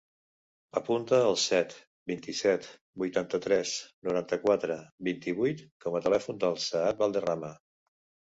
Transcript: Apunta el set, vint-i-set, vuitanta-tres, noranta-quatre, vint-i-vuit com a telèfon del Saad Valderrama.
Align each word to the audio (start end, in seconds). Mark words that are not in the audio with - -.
Apunta 0.79 1.17
el 1.25 1.35
set, 1.41 1.75
vint-i-set, 2.11 2.69
vuitanta-tres, 3.03 3.75
noranta-quatre, 4.09 4.79
vint-i-vuit 5.11 5.63
com 5.85 5.99
a 5.99 6.01
telèfon 6.07 6.43
del 6.45 6.57
Saad 6.67 7.05
Valderrama. 7.05 7.53